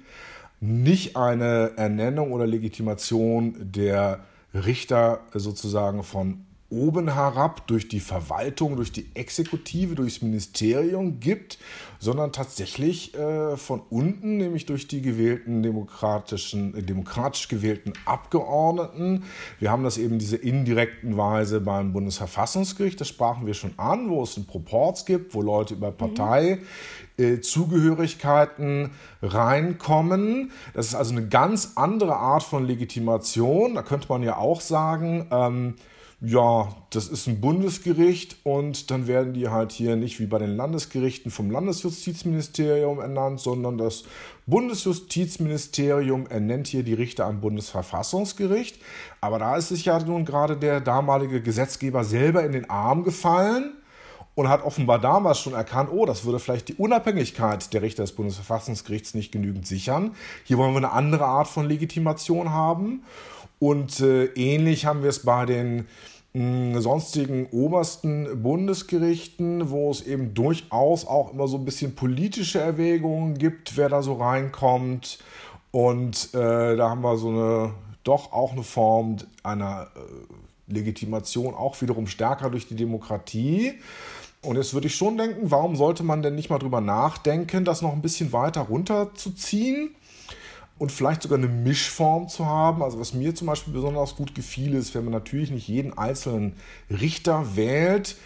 nicht 0.60 1.16
eine 1.16 1.72
Ernennung 1.76 2.32
oder 2.32 2.46
Legitimation 2.46 3.54
der 3.58 4.20
Richter 4.54 5.20
sozusagen 5.34 6.02
von 6.02 6.45
oben 6.68 7.12
herab 7.14 7.66
durch 7.68 7.88
die 7.88 8.00
Verwaltung, 8.00 8.76
durch 8.76 8.90
die 8.90 9.06
Exekutive, 9.14 9.94
durchs 9.94 10.20
Ministerium 10.20 11.20
gibt, 11.20 11.58
sondern 12.00 12.32
tatsächlich 12.32 13.14
äh, 13.14 13.56
von 13.56 13.82
unten, 13.88 14.36
nämlich 14.36 14.66
durch 14.66 14.88
die 14.88 15.00
gewählten 15.00 15.62
demokratischen, 15.62 16.74
äh, 16.76 16.82
demokratisch 16.82 17.46
gewählten 17.48 17.92
Abgeordneten. 18.04 19.24
Wir 19.60 19.70
haben 19.70 19.84
das 19.84 19.96
eben 19.96 20.18
diese 20.18 20.36
indirekten 20.36 21.16
Weise 21.16 21.60
beim 21.60 21.92
Bundesverfassungsgericht, 21.92 23.00
das 23.00 23.08
sprachen 23.08 23.46
wir 23.46 23.54
schon 23.54 23.74
an, 23.76 24.10
wo 24.10 24.22
es 24.22 24.36
einen 24.36 24.46
Proporz 24.46 25.04
gibt, 25.04 25.34
wo 25.34 25.42
Leute 25.42 25.74
über 25.74 25.92
Partei 25.92 26.58
äh, 27.16 27.40
Zugehörigkeiten 27.40 28.90
reinkommen. 29.22 30.50
Das 30.74 30.88
ist 30.88 30.94
also 30.94 31.12
eine 31.12 31.28
ganz 31.28 31.72
andere 31.76 32.16
Art 32.16 32.42
von 32.42 32.66
Legitimation. 32.66 33.74
Da 33.74 33.82
könnte 33.82 34.08
man 34.08 34.22
ja 34.22 34.36
auch 34.36 34.60
sagen, 34.60 35.26
ähm, 35.30 35.74
ja, 36.20 36.68
das 36.90 37.08
ist 37.08 37.26
ein 37.26 37.42
Bundesgericht 37.42 38.36
und 38.42 38.90
dann 38.90 39.06
werden 39.06 39.34
die 39.34 39.48
halt 39.48 39.70
hier 39.70 39.96
nicht 39.96 40.18
wie 40.18 40.26
bei 40.26 40.38
den 40.38 40.56
Landesgerichten 40.56 41.30
vom 41.30 41.50
Landesjustizministerium 41.50 43.00
ernannt, 43.00 43.40
sondern 43.40 43.76
das 43.76 44.04
Bundesjustizministerium 44.46 46.26
ernennt 46.26 46.68
hier 46.68 46.84
die 46.84 46.94
Richter 46.94 47.26
am 47.26 47.42
Bundesverfassungsgericht. 47.42 48.80
Aber 49.20 49.38
da 49.38 49.56
ist 49.56 49.68
sich 49.68 49.84
ja 49.84 49.98
nun 49.98 50.24
gerade 50.24 50.56
der 50.56 50.80
damalige 50.80 51.42
Gesetzgeber 51.42 52.02
selber 52.02 52.44
in 52.44 52.52
den 52.52 52.70
Arm 52.70 53.04
gefallen 53.04 53.74
und 54.34 54.48
hat 54.48 54.64
offenbar 54.64 54.98
damals 54.98 55.38
schon 55.38 55.52
erkannt, 55.52 55.90
oh, 55.92 56.06
das 56.06 56.24
würde 56.24 56.38
vielleicht 56.38 56.68
die 56.68 56.74
Unabhängigkeit 56.74 57.72
der 57.74 57.82
Richter 57.82 58.04
des 58.04 58.12
Bundesverfassungsgerichts 58.12 59.12
nicht 59.12 59.32
genügend 59.32 59.66
sichern. 59.66 60.14
Hier 60.44 60.56
wollen 60.56 60.72
wir 60.72 60.78
eine 60.78 60.92
andere 60.92 61.26
Art 61.26 61.48
von 61.48 61.66
Legitimation 61.66 62.52
haben. 62.52 63.02
Und 63.58 64.00
äh, 64.00 64.26
ähnlich 64.34 64.86
haben 64.86 65.02
wir 65.02 65.10
es 65.10 65.20
bei 65.20 65.46
den 65.46 65.86
mh, 66.34 66.80
sonstigen 66.80 67.46
obersten 67.50 68.42
Bundesgerichten, 68.42 69.70
wo 69.70 69.90
es 69.90 70.06
eben 70.06 70.34
durchaus 70.34 71.06
auch 71.06 71.32
immer 71.32 71.48
so 71.48 71.56
ein 71.56 71.64
bisschen 71.64 71.94
politische 71.94 72.60
Erwägungen 72.60 73.38
gibt, 73.38 73.76
wer 73.76 73.88
da 73.88 74.02
so 74.02 74.14
reinkommt. 74.14 75.18
Und 75.70 76.34
äh, 76.34 76.76
da 76.76 76.90
haben 76.90 77.02
wir 77.02 77.16
so 77.16 77.28
eine, 77.28 77.74
doch 78.04 78.32
auch 78.32 78.52
eine 78.52 78.62
Form 78.62 79.16
einer 79.42 79.88
äh, 79.94 80.72
Legitimation, 80.72 81.54
auch 81.54 81.80
wiederum 81.80 82.06
stärker 82.06 82.50
durch 82.50 82.68
die 82.68 82.76
Demokratie. 82.76 83.74
Und 84.42 84.56
jetzt 84.56 84.74
würde 84.74 84.86
ich 84.86 84.94
schon 84.94 85.16
denken, 85.16 85.50
warum 85.50 85.76
sollte 85.76 86.02
man 86.02 86.22
denn 86.22 86.34
nicht 86.34 86.50
mal 86.50 86.58
drüber 86.58 86.80
nachdenken, 86.80 87.64
das 87.64 87.82
noch 87.82 87.92
ein 87.92 88.02
bisschen 88.02 88.32
weiter 88.32 88.62
runterzuziehen? 88.62 89.94
Und 90.78 90.92
vielleicht 90.92 91.22
sogar 91.22 91.38
eine 91.38 91.48
Mischform 91.48 92.28
zu 92.28 92.46
haben. 92.46 92.82
Also 92.82 93.00
was 93.00 93.14
mir 93.14 93.34
zum 93.34 93.46
Beispiel 93.46 93.72
besonders 93.72 94.16
gut 94.16 94.34
gefiel, 94.34 94.74
ist, 94.74 94.94
wenn 94.94 95.04
man 95.04 95.12
natürlich 95.12 95.50
nicht 95.50 95.68
jeden 95.68 95.96
einzelnen 95.96 96.54
Richter 96.90 97.56
wählt. 97.56 98.16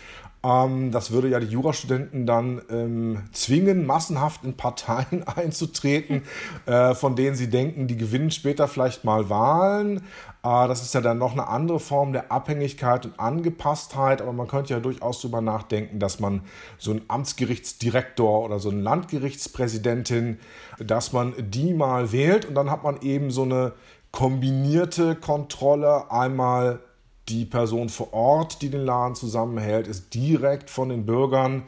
Ähm, 0.42 0.90
das 0.90 1.10
würde 1.10 1.28
ja 1.28 1.40
die 1.40 1.46
Jurastudenten 1.46 2.26
dann 2.26 2.62
ähm, 2.70 3.22
zwingen, 3.32 3.86
massenhaft 3.86 4.44
in 4.44 4.56
Parteien 4.56 5.22
einzutreten, 5.26 6.22
äh, 6.66 6.94
von 6.94 7.16
denen 7.16 7.36
sie 7.36 7.50
denken, 7.50 7.86
die 7.86 7.96
gewinnen 7.96 8.30
später 8.30 8.68
vielleicht 8.68 9.04
mal 9.04 9.28
Wahlen. 9.28 9.98
Äh, 10.42 10.68
das 10.68 10.82
ist 10.82 10.94
ja 10.94 11.00
dann 11.00 11.18
noch 11.18 11.32
eine 11.32 11.48
andere 11.48 11.80
Form 11.80 12.12
der 12.12 12.32
Abhängigkeit 12.32 13.06
und 13.06 13.20
Angepasstheit, 13.20 14.22
aber 14.22 14.32
man 14.32 14.48
könnte 14.48 14.72
ja 14.72 14.80
durchaus 14.80 15.20
darüber 15.20 15.40
nachdenken, 15.40 15.98
dass 15.98 16.20
man 16.20 16.42
so 16.78 16.90
einen 16.90 17.02
Amtsgerichtsdirektor 17.08 18.44
oder 18.44 18.58
so 18.58 18.70
eine 18.70 18.80
Landgerichtspräsidentin 18.80 20.38
dass 20.80 21.12
man 21.12 21.34
die 21.38 21.74
mal 21.74 22.10
wählt 22.12 22.46
und 22.46 22.54
dann 22.54 22.70
hat 22.70 22.82
man 22.82 23.00
eben 23.02 23.30
so 23.30 23.42
eine 23.42 23.72
kombinierte 24.12 25.14
Kontrolle. 25.14 26.10
Einmal 26.10 26.80
die 27.28 27.44
Person 27.44 27.88
vor 27.88 28.12
Ort, 28.12 28.62
die 28.62 28.70
den 28.70 28.84
Laden 28.84 29.14
zusammenhält, 29.14 29.86
ist 29.86 30.14
direkt 30.14 30.70
von 30.70 30.88
den 30.88 31.06
Bürgern 31.06 31.64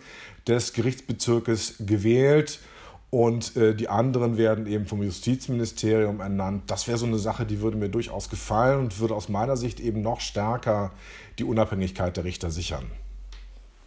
des 0.46 0.72
Gerichtsbezirkes 0.72 1.76
gewählt 1.80 2.58
und 3.10 3.56
äh, 3.56 3.74
die 3.74 3.88
anderen 3.88 4.38
werden 4.38 4.66
eben 4.66 4.86
vom 4.86 5.02
Justizministerium 5.02 6.20
ernannt. 6.20 6.64
Das 6.68 6.88
wäre 6.88 6.96
so 6.96 7.04
eine 7.06 7.18
Sache, 7.18 7.44
die 7.44 7.60
würde 7.60 7.76
mir 7.76 7.90
durchaus 7.90 8.30
gefallen 8.30 8.80
und 8.80 9.00
würde 9.00 9.14
aus 9.14 9.28
meiner 9.28 9.56
Sicht 9.56 9.80
eben 9.80 10.00
noch 10.00 10.20
stärker 10.20 10.92
die 11.38 11.44
Unabhängigkeit 11.44 12.16
der 12.16 12.24
Richter 12.24 12.50
sichern. 12.50 12.90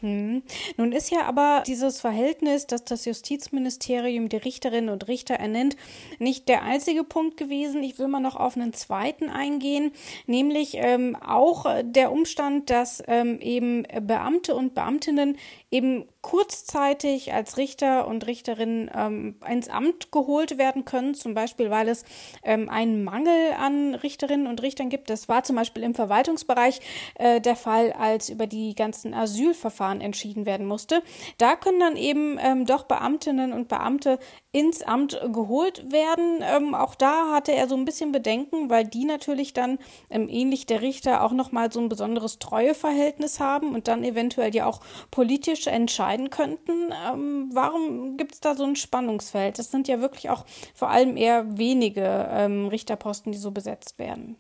Hm. 0.02 0.44
Nun 0.78 0.92
ist 0.92 1.10
ja 1.10 1.24
aber 1.24 1.64
dieses 1.66 2.02
Verhältnis, 2.02 2.68
dass 2.68 2.84
das 2.84 3.06
Justizministerium 3.06 4.28
die 4.28 4.38
Richterinnen 4.38 4.90
und 4.90 5.08
Richter 5.08 5.36
ernennt, 5.36 5.78
nicht 6.20 6.50
der 6.50 6.64
einzige 6.64 7.04
Punkt 7.04 7.38
gewesen. 7.38 7.82
Ich 7.82 7.98
will 7.98 8.08
mal 8.08 8.20
noch 8.20 8.36
auf 8.36 8.58
einen 8.58 8.74
zweiten 8.74 9.30
eingehen, 9.30 9.92
nämlich 10.28 10.74
ähm, 10.76 11.16
auch 11.16 11.66
der 11.84 12.12
Umstand, 12.12 12.70
dass 12.70 13.02
ähm, 13.08 13.40
eben 13.40 13.84
Beamte 14.02 14.56
und 14.56 14.76
Beamtinnen 14.76 15.38
eben 15.76 16.06
kurzzeitig 16.22 17.34
als 17.34 17.58
Richter 17.58 18.08
und 18.08 18.26
Richterinnen 18.26 18.90
ähm, 18.96 19.36
ins 19.48 19.68
Amt 19.68 20.12
geholt 20.12 20.58
werden 20.58 20.86
können, 20.86 21.14
zum 21.14 21.34
Beispiel 21.34 21.70
weil 21.70 21.90
es 21.90 22.06
ähm, 22.44 22.70
einen 22.70 23.04
Mangel 23.04 23.54
an 23.60 23.94
Richterinnen 23.94 24.48
und 24.48 24.62
Richtern 24.62 24.90
gibt. 24.90 25.10
Das 25.10 25.28
war 25.28 25.44
zum 25.44 25.58
Beispiel 25.58 25.84
im 25.84 25.94
Verwaltungsbereich 25.94 26.80
äh, 27.16 27.42
der 27.42 27.58
Fall, 27.58 27.92
als 27.92 28.30
über 28.30 28.48
die 28.48 28.74
ganzen 28.74 29.14
Asylverfahren 29.14 30.00
entschieden 30.00 30.46
werden 30.46 30.66
musste. 30.66 31.04
Da 31.38 31.56
können 31.58 31.80
dann 31.80 31.98
eben 31.98 32.40
ähm, 32.42 32.66
doch 32.66 32.84
Beamtinnen 32.84 33.52
und 33.52 33.68
Beamte 33.68 34.18
ins 34.56 34.82
Amt 34.84 35.20
geholt 35.34 35.92
werden. 35.92 36.40
Ähm, 36.42 36.76
auch 36.76 36.96
da 36.96 37.34
hatte 37.34 37.52
er 37.52 37.68
so 37.68 37.76
ein 37.76 37.84
bisschen 37.84 38.14
Bedenken, 38.14 38.70
weil 38.70 38.88
die 38.88 39.04
natürlich 39.04 39.52
dann 39.52 39.80
ähm, 40.10 40.30
ähnlich 40.30 40.66
der 40.66 40.82
Richter 40.82 41.24
auch 41.24 41.34
nochmal 41.34 41.74
so 41.74 41.82
ein 41.82 41.90
besonderes 41.90 42.40
Treueverhältnis 42.40 43.42
haben 43.42 43.76
und 43.76 43.90
dann 43.90 44.06
eventuell 44.06 44.56
ja 44.56 44.66
auch 44.66 44.80
politisch 45.12 45.68
entscheiden 45.68 46.30
könnten. 46.30 46.94
Ähm, 47.06 47.50
warum 47.52 48.16
gibt 48.16 48.36
es 48.36 48.40
da 48.40 48.56
so 48.56 48.64
ein 48.64 48.78
Spannungsfeld? 48.78 49.60
Das 49.60 49.72
sind 49.72 49.90
ja 49.90 50.00
wirklich 50.00 50.30
auch 50.30 50.46
vor 50.74 50.90
allem 50.90 51.18
eher 51.18 51.58
wenige 51.58 52.30
ähm, 52.32 52.68
Richterposten, 52.68 53.34
die 53.34 53.38
so 53.38 53.52
besetzt 53.52 54.00
werden. 54.00 54.38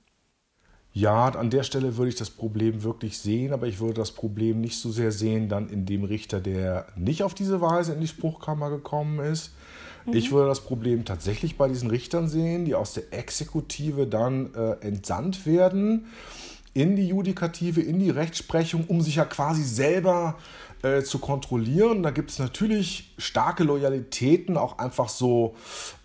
Ja, 0.93 1.27
an 1.27 1.49
der 1.49 1.63
Stelle 1.63 1.97
würde 1.97 2.07
ich 2.07 2.15
das 2.15 2.29
Problem 2.29 2.83
wirklich 2.83 3.19
sehen, 3.19 3.51
aber 3.51 3.67
ich 3.67 3.81
würde 3.81 3.95
das 3.95 4.13
Problem 4.13 4.61
nicht 4.61 4.79
so 4.79 4.91
sehr 4.91 5.11
sehen 5.11 5.49
dann 5.49 5.67
in 5.67 5.85
dem 5.85 6.05
Richter, 6.05 6.39
der 6.39 6.87
nicht 6.95 7.21
auf 7.21 7.33
diese 7.33 7.59
Weise 7.59 7.91
in 7.91 7.99
die 7.99 8.07
Spruchkammer 8.07 8.69
gekommen 8.69 9.19
ist, 9.19 9.51
ich 10.11 10.31
würde 10.31 10.49
das 10.49 10.61
Problem 10.61 11.05
tatsächlich 11.05 11.57
bei 11.57 11.67
diesen 11.67 11.89
Richtern 11.89 12.27
sehen, 12.27 12.65
die 12.65 12.75
aus 12.75 12.93
der 12.93 13.11
Exekutive 13.11 14.07
dann 14.07 14.53
äh, 14.53 14.71
entsandt 14.85 15.45
werden 15.45 16.07
in 16.73 16.95
die 16.95 17.07
Judikative, 17.07 17.81
in 17.81 17.99
die 17.99 18.09
Rechtsprechung, 18.09 18.85
um 18.87 19.01
sich 19.01 19.15
ja 19.15 19.25
quasi 19.25 19.63
selber 19.63 20.35
äh, 20.83 21.03
zu 21.03 21.19
kontrollieren. 21.19 22.03
Da 22.03 22.11
gibt 22.11 22.31
es 22.31 22.37
natürlich 22.37 23.13
starke 23.17 23.63
Loyalitäten, 23.63 24.57
auch 24.57 24.77
einfach 24.77 25.09
so 25.09 25.55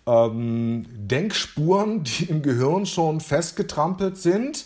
ähm, 0.07 0.85
Denkspuren, 0.89 2.03
die 2.03 2.25
im 2.25 2.41
Gehirn 2.41 2.85
schon 2.85 3.19
festgetrampelt 3.19 4.17
sind. 4.17 4.65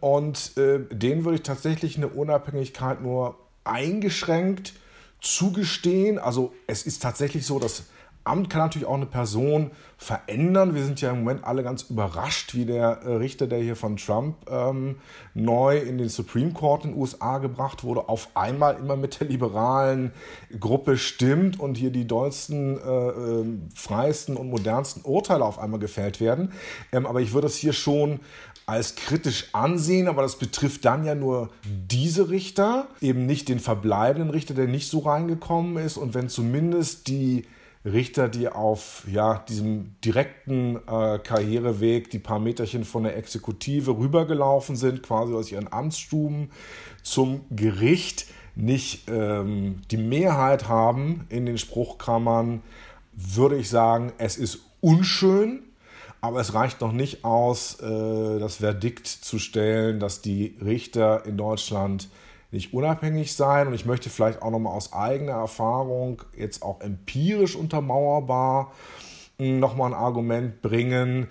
Und 0.00 0.56
äh, 0.56 0.80
denen 0.90 1.24
würde 1.24 1.36
ich 1.36 1.42
tatsächlich 1.42 1.96
eine 1.96 2.08
Unabhängigkeit 2.08 3.02
nur 3.02 3.36
eingeschränkt 3.64 4.74
zugestehen. 5.20 6.18
Also 6.18 6.52
es 6.66 6.84
ist 6.84 7.02
tatsächlich 7.02 7.44
so, 7.44 7.58
dass 7.58 7.84
Amt 8.24 8.50
kann 8.50 8.60
natürlich 8.60 8.86
auch 8.86 8.94
eine 8.94 9.06
Person 9.06 9.72
verändern. 9.96 10.74
Wir 10.74 10.84
sind 10.84 11.00
ja 11.00 11.10
im 11.10 11.20
Moment 11.20 11.44
alle 11.44 11.62
ganz 11.62 11.82
überrascht, 11.82 12.54
wie 12.54 12.64
der 12.64 13.02
äh, 13.02 13.14
Richter, 13.14 13.46
der 13.46 13.58
hier 13.60 13.74
von 13.74 13.96
Trump 13.96 14.36
ähm, 14.48 14.96
neu 15.34 15.78
in 15.78 15.98
den 15.98 16.08
Supreme 16.08 16.52
Court 16.52 16.84
in 16.84 16.92
den 16.92 17.00
USA 17.00 17.38
gebracht 17.38 17.82
wurde, 17.84 18.08
auf 18.08 18.28
einmal 18.34 18.76
immer 18.76 18.96
mit 18.96 19.20
der 19.20 19.28
liberalen 19.28 20.12
Gruppe 20.58 20.96
stimmt 20.96 21.58
und 21.58 21.76
hier 21.76 21.90
die 21.90 22.06
dollsten, 22.06 22.78
äh, 22.78 23.08
äh, 23.08 23.44
freiesten 23.74 24.36
und 24.36 24.50
modernsten 24.50 25.02
Urteile 25.04 25.44
auf 25.44 25.58
einmal 25.58 25.80
gefällt 25.80 26.20
werden. 26.20 26.52
Ähm, 26.92 27.06
aber 27.06 27.20
ich 27.20 27.32
würde 27.32 27.48
es 27.48 27.56
hier 27.56 27.72
schon 27.72 28.20
als 28.66 28.94
kritisch 28.94 29.48
ansehen, 29.52 30.06
aber 30.06 30.22
das 30.22 30.36
betrifft 30.36 30.84
dann 30.84 31.04
ja 31.04 31.14
nur 31.14 31.50
diese 31.64 32.30
Richter, 32.30 32.86
eben 33.00 33.26
nicht 33.26 33.48
den 33.48 33.58
verbleibenden 33.58 34.30
Richter, 34.30 34.54
der 34.54 34.68
nicht 34.68 34.88
so 34.88 35.00
reingekommen 35.00 35.84
ist. 35.84 35.96
Und 35.96 36.14
wenn 36.14 36.28
zumindest 36.28 37.08
die 37.08 37.44
Richter, 37.84 38.28
die 38.28 38.48
auf 38.48 39.04
ja, 39.10 39.44
diesem 39.48 39.96
direkten 40.04 40.76
äh, 40.86 41.18
Karriereweg 41.18 42.10
die 42.10 42.20
paar 42.20 42.38
Meterchen 42.38 42.84
von 42.84 43.02
der 43.02 43.16
Exekutive 43.16 43.96
rübergelaufen 43.98 44.76
sind, 44.76 45.02
quasi 45.02 45.34
aus 45.34 45.50
ihren 45.50 45.72
Amtsstuben 45.72 46.50
zum 47.02 47.40
Gericht, 47.50 48.26
nicht 48.54 49.08
ähm, 49.08 49.82
die 49.90 49.96
Mehrheit 49.96 50.68
haben 50.68 51.26
in 51.28 51.46
den 51.46 51.58
Spruchkammern, 51.58 52.62
würde 53.14 53.56
ich 53.56 53.68
sagen, 53.68 54.12
es 54.18 54.36
ist 54.36 54.60
unschön, 54.80 55.62
aber 56.20 56.40
es 56.40 56.54
reicht 56.54 56.80
noch 56.80 56.92
nicht 56.92 57.24
aus, 57.24 57.80
äh, 57.80 58.38
das 58.38 58.56
Verdikt 58.56 59.08
zu 59.08 59.38
stellen, 59.38 59.98
dass 59.98 60.22
die 60.22 60.56
Richter 60.64 61.26
in 61.26 61.36
Deutschland 61.36 62.08
nicht 62.52 62.72
unabhängig 62.72 63.34
sein. 63.34 63.66
Und 63.66 63.74
ich 63.74 63.86
möchte 63.86 64.10
vielleicht 64.10 64.42
auch 64.42 64.50
nochmal 64.50 64.74
aus 64.74 64.92
eigener 64.92 65.32
Erfahrung, 65.32 66.22
jetzt 66.36 66.62
auch 66.62 66.80
empirisch 66.80 67.56
untermauerbar, 67.56 68.72
hm, 69.38 69.58
nochmal 69.58 69.92
ein 69.92 69.98
Argument 69.98 70.62
bringen. 70.62 71.26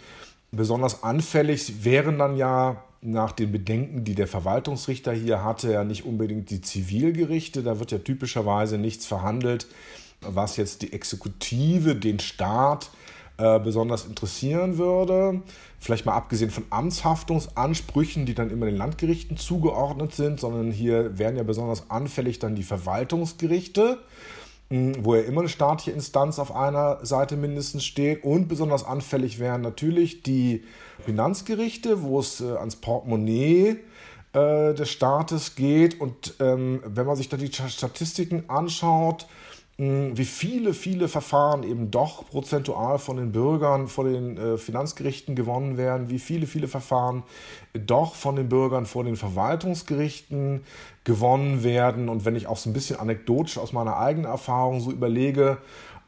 Besonders 0.51 1.03
anfällig 1.03 1.85
wären 1.85 2.19
dann 2.19 2.35
ja 2.35 2.83
nach 3.01 3.31
den 3.31 3.51
Bedenken, 3.51 4.03
die 4.03 4.15
der 4.15 4.27
Verwaltungsrichter 4.27 5.13
hier 5.13 5.43
hatte, 5.43 5.71
ja 5.71 5.83
nicht 5.83 6.05
unbedingt 6.05 6.49
die 6.49 6.61
Zivilgerichte. 6.61 7.63
Da 7.63 7.79
wird 7.79 7.91
ja 7.91 7.99
typischerweise 7.99 8.77
nichts 8.77 9.05
verhandelt, 9.05 9.67
was 10.21 10.57
jetzt 10.57 10.81
die 10.81 10.93
Exekutive, 10.93 11.95
den 11.95 12.19
Staat 12.19 12.89
äh, 13.37 13.59
besonders 13.59 14.05
interessieren 14.05 14.77
würde. 14.77 15.41
Vielleicht 15.79 16.05
mal 16.05 16.13
abgesehen 16.13 16.51
von 16.51 16.65
Amtshaftungsansprüchen, 16.69 18.25
die 18.25 18.35
dann 18.35 18.51
immer 18.51 18.65
den 18.67 18.77
Landgerichten 18.77 19.37
zugeordnet 19.37 20.13
sind, 20.13 20.39
sondern 20.39 20.71
hier 20.71 21.17
werden 21.17 21.37
ja 21.37 21.43
besonders 21.43 21.89
anfällig 21.89 22.39
dann 22.39 22.55
die 22.55 22.63
Verwaltungsgerichte 22.63 23.97
wo 24.71 25.15
ja 25.15 25.21
immer 25.23 25.41
eine 25.41 25.49
staatliche 25.49 25.91
Instanz 25.91 26.39
auf 26.39 26.55
einer 26.55 27.05
Seite 27.05 27.35
mindestens 27.35 27.83
steht. 27.83 28.23
Und 28.23 28.47
besonders 28.47 28.85
anfällig 28.85 29.37
wären 29.37 29.61
natürlich 29.61 30.23
die 30.23 30.63
Finanzgerichte, 31.03 32.03
wo 32.03 32.19
es 32.19 32.39
äh, 32.39 32.45
ans 32.53 32.77
Portemonnaie 32.77 33.79
äh, 34.33 34.73
des 34.73 34.89
Staates 34.89 35.55
geht. 35.55 35.99
Und 35.99 36.35
ähm, 36.39 36.81
wenn 36.85 37.05
man 37.05 37.17
sich 37.17 37.27
da 37.27 37.35
die 37.35 37.51
Statistiken 37.51 38.45
anschaut, 38.49 39.27
wie 39.77 40.25
viele, 40.25 40.75
viele 40.75 41.07
Verfahren 41.07 41.63
eben 41.63 41.89
doch 41.89 42.27
prozentual 42.29 42.99
von 42.99 43.17
den 43.17 43.31
Bürgern 43.31 43.87
vor 43.87 44.03
den 44.03 44.37
äh, 44.37 44.57
Finanzgerichten 44.57 45.33
gewonnen 45.33 45.75
werden, 45.75 46.09
wie 46.09 46.19
viele, 46.19 46.45
viele 46.45 46.67
Verfahren 46.67 47.23
doch 47.73 48.13
von 48.13 48.35
den 48.35 48.47
Bürgern 48.47 48.85
vor 48.85 49.03
den 49.03 49.15
Verwaltungsgerichten 49.15 50.63
gewonnen 51.03 51.63
werden. 51.63 52.09
Und 52.09 52.25
wenn 52.25 52.35
ich 52.35 52.45
auch 52.45 52.57
so 52.57 52.69
ein 52.69 52.73
bisschen 52.73 52.99
anekdotisch 52.99 53.57
aus 53.57 53.73
meiner 53.73 53.97
eigenen 53.97 54.29
Erfahrung 54.29 54.81
so 54.81 54.91
überlege, 54.91 55.57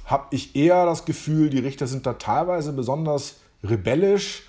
habe 0.06 0.28
ich 0.32 0.56
eher 0.56 0.86
das 0.86 1.06
Gefühl, 1.06 1.50
die 1.50 1.60
Richter 1.60 1.88
sind 1.88 2.06
da 2.06 2.14
teilweise 2.14 2.74
besonders 2.74 3.38
rebellisch 3.64 4.44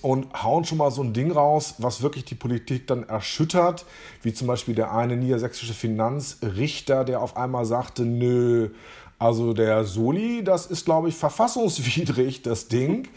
und 0.00 0.42
hauen 0.42 0.64
schon 0.64 0.78
mal 0.78 0.90
so 0.90 1.02
ein 1.02 1.12
Ding 1.12 1.32
raus, 1.32 1.74
was 1.78 2.02
wirklich 2.02 2.24
die 2.24 2.36
Politik 2.36 2.86
dann 2.86 3.08
erschüttert, 3.08 3.84
wie 4.22 4.32
zum 4.32 4.46
Beispiel 4.46 4.74
der 4.74 4.92
eine 4.92 5.16
niedersächsische 5.16 5.74
Finanzrichter, 5.74 7.04
der 7.04 7.20
auf 7.20 7.36
einmal 7.36 7.64
sagte, 7.64 8.04
nö, 8.04 8.70
also 9.18 9.52
der 9.52 9.84
Soli, 9.84 10.44
das 10.44 10.66
ist, 10.66 10.84
glaube 10.84 11.08
ich, 11.08 11.16
verfassungswidrig, 11.16 12.42
das 12.42 12.68
Ding. 12.68 13.06
Äh, 13.06 13.08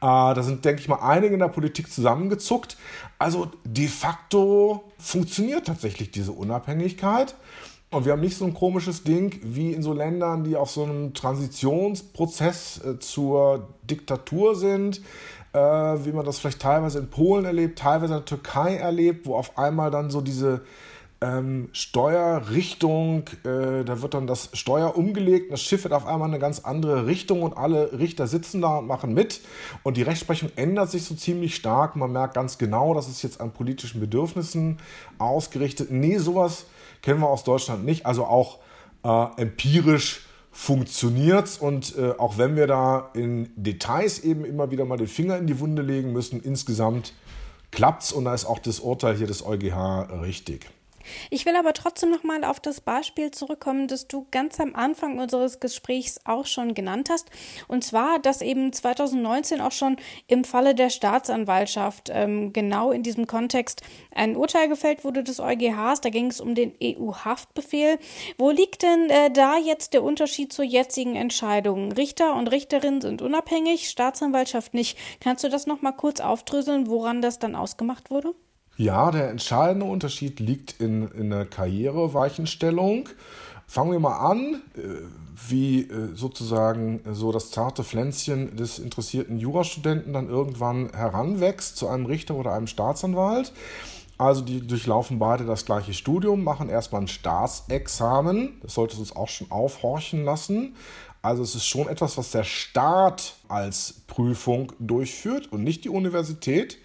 da 0.00 0.42
sind, 0.42 0.64
denke 0.64 0.80
ich 0.80 0.88
mal, 0.88 1.00
einige 1.02 1.34
in 1.34 1.40
der 1.40 1.48
Politik 1.48 1.90
zusammengezuckt. 1.90 2.76
Also 3.18 3.50
de 3.64 3.88
facto 3.88 4.84
funktioniert 4.98 5.66
tatsächlich 5.66 6.12
diese 6.12 6.30
Unabhängigkeit. 6.30 7.34
Und 7.90 8.04
wir 8.04 8.12
haben 8.12 8.20
nicht 8.20 8.36
so 8.36 8.44
ein 8.44 8.52
komisches 8.52 9.02
Ding 9.02 9.40
wie 9.42 9.72
in 9.72 9.82
so 9.82 9.94
Ländern, 9.94 10.44
die 10.44 10.56
auf 10.56 10.70
so 10.70 10.84
einem 10.84 11.14
Transitionsprozess 11.14 12.84
äh, 12.84 12.98
zur 13.00 13.68
Diktatur 13.82 14.54
sind 14.54 15.00
äh, 15.58 16.04
wie 16.04 16.12
man 16.12 16.24
das 16.24 16.38
vielleicht 16.38 16.62
teilweise 16.62 16.98
in 16.98 17.10
Polen 17.10 17.44
erlebt, 17.44 17.78
teilweise 17.80 18.14
in 18.14 18.20
der 18.20 18.24
Türkei 18.24 18.76
erlebt, 18.76 19.26
wo 19.26 19.34
auf 19.34 19.58
einmal 19.58 19.90
dann 19.90 20.10
so 20.10 20.20
diese 20.20 20.62
ähm, 21.20 21.68
Steuerrichtung, 21.72 23.24
äh, 23.44 23.84
da 23.84 24.02
wird 24.02 24.14
dann 24.14 24.28
das 24.28 24.50
Steuer 24.52 24.96
umgelegt, 24.96 25.50
das 25.50 25.60
Schiff 25.60 25.82
wird 25.82 25.92
auf 25.92 26.06
einmal 26.06 26.28
eine 26.28 26.38
ganz 26.38 26.60
andere 26.60 27.06
Richtung 27.06 27.42
und 27.42 27.56
alle 27.56 27.98
Richter 27.98 28.28
sitzen 28.28 28.60
da 28.60 28.78
und 28.78 28.86
machen 28.86 29.14
mit 29.14 29.40
und 29.82 29.96
die 29.96 30.02
Rechtsprechung 30.02 30.50
ändert 30.54 30.92
sich 30.92 31.04
so 31.04 31.16
ziemlich 31.16 31.56
stark. 31.56 31.96
Man 31.96 32.12
merkt 32.12 32.34
ganz 32.34 32.56
genau, 32.56 32.94
das 32.94 33.08
ist 33.08 33.22
jetzt 33.22 33.40
an 33.40 33.50
politischen 33.50 34.00
Bedürfnissen 34.00 34.78
ausgerichtet. 35.18 35.90
Nee, 35.90 36.18
sowas 36.18 36.66
kennen 37.02 37.20
wir 37.20 37.28
aus 37.28 37.42
Deutschland 37.42 37.84
nicht. 37.84 38.06
Also 38.06 38.24
auch 38.24 38.58
äh, 39.02 39.26
empirisch 39.42 40.27
funktioniert 40.50 41.58
und 41.60 41.96
äh, 41.96 42.12
auch 42.18 42.38
wenn 42.38 42.56
wir 42.56 42.66
da 42.66 43.10
in 43.14 43.50
Details 43.56 44.20
eben 44.20 44.44
immer 44.44 44.70
wieder 44.70 44.84
mal 44.84 44.98
den 44.98 45.06
Finger 45.06 45.38
in 45.38 45.46
die 45.46 45.60
Wunde 45.60 45.82
legen 45.82 46.12
müssen, 46.12 46.40
insgesamt 46.40 47.12
klappt 47.70 48.02
es 48.02 48.12
und 48.12 48.24
da 48.24 48.34
ist 48.34 48.44
auch 48.44 48.58
das 48.58 48.80
Urteil 48.80 49.16
hier 49.16 49.26
des 49.26 49.44
EuGH 49.44 50.08
richtig. 50.22 50.68
Ich 51.30 51.46
will 51.46 51.56
aber 51.56 51.72
trotzdem 51.72 52.10
noch 52.10 52.22
mal 52.22 52.44
auf 52.44 52.60
das 52.60 52.80
Beispiel 52.80 53.30
zurückkommen, 53.30 53.88
das 53.88 54.08
du 54.08 54.26
ganz 54.30 54.60
am 54.60 54.74
Anfang 54.74 55.18
unseres 55.18 55.60
Gesprächs 55.60 56.20
auch 56.24 56.46
schon 56.46 56.74
genannt 56.74 57.08
hast. 57.10 57.30
Und 57.66 57.84
zwar, 57.84 58.18
dass 58.18 58.40
eben 58.40 58.72
2019 58.72 59.60
auch 59.60 59.72
schon 59.72 59.96
im 60.26 60.44
Falle 60.44 60.74
der 60.74 60.90
Staatsanwaltschaft 60.90 62.10
ähm, 62.12 62.52
genau 62.52 62.90
in 62.90 63.02
diesem 63.02 63.26
Kontext 63.26 63.82
ein 64.14 64.36
Urteil 64.36 64.68
gefällt 64.68 65.04
wurde 65.04 65.22
des 65.22 65.40
EuGHs. 65.40 66.00
Da 66.00 66.10
ging 66.10 66.26
es 66.26 66.40
um 66.40 66.54
den 66.54 66.72
EU-Haftbefehl. 66.82 67.98
Wo 68.36 68.50
liegt 68.50 68.82
denn 68.82 69.10
äh, 69.10 69.30
da 69.30 69.56
jetzt 69.56 69.94
der 69.94 70.02
Unterschied 70.02 70.52
zur 70.52 70.64
jetzigen 70.64 71.16
Entscheidung? 71.16 71.92
Richter 71.92 72.34
und 72.34 72.48
Richterinnen 72.48 73.00
sind 73.00 73.22
unabhängig, 73.22 73.88
Staatsanwaltschaft 73.88 74.74
nicht. 74.74 74.98
Kannst 75.20 75.44
du 75.44 75.48
das 75.48 75.66
noch 75.66 75.82
mal 75.82 75.92
kurz 75.92 76.20
aufdröseln, 76.20 76.88
woran 76.88 77.22
das 77.22 77.38
dann 77.38 77.54
ausgemacht 77.54 78.10
wurde? 78.10 78.34
Ja, 78.78 79.10
der 79.10 79.28
entscheidende 79.28 79.86
Unterschied 79.86 80.38
liegt 80.38 80.80
in, 80.80 81.08
in 81.10 81.30
der 81.30 81.46
Karriereweichenstellung. 81.46 83.08
Fangen 83.66 83.90
wir 83.90 83.98
mal 83.98 84.18
an, 84.18 84.62
äh, 84.76 84.80
wie 85.48 85.80
äh, 85.80 86.14
sozusagen 86.14 87.00
so 87.10 87.32
das 87.32 87.50
zarte 87.50 87.82
Pflänzchen 87.82 88.54
des 88.56 88.78
interessierten 88.78 89.40
Jurastudenten 89.40 90.12
dann 90.12 90.28
irgendwann 90.28 90.90
heranwächst 90.92 91.76
zu 91.76 91.88
einem 91.88 92.06
Richter 92.06 92.36
oder 92.36 92.52
einem 92.52 92.68
Staatsanwalt. 92.68 93.52
Also 94.16 94.42
die 94.42 94.64
durchlaufen 94.64 95.18
beide 95.18 95.44
das 95.44 95.64
gleiche 95.64 95.92
Studium, 95.92 96.44
machen 96.44 96.68
erstmal 96.68 97.00
ein 97.00 97.08
Staatsexamen. 97.08 98.60
Das 98.62 98.74
sollte 98.74 98.96
uns 98.96 99.14
auch 99.14 99.28
schon 99.28 99.50
aufhorchen 99.50 100.24
lassen. 100.24 100.76
Also 101.20 101.42
es 101.42 101.56
ist 101.56 101.66
schon 101.66 101.88
etwas, 101.88 102.16
was 102.16 102.30
der 102.30 102.44
Staat 102.44 103.34
als 103.48 104.02
Prüfung 104.06 104.72
durchführt 104.78 105.52
und 105.52 105.64
nicht 105.64 105.82
die 105.82 105.88
Universität 105.88 106.78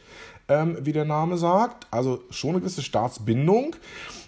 ähm, 0.53 0.77
wie 0.81 0.93
der 0.93 1.05
Name 1.05 1.37
sagt. 1.37 1.87
Also 1.91 2.21
schon 2.29 2.51
eine 2.51 2.59
gewisse 2.59 2.81
Staatsbindung. 2.81 3.75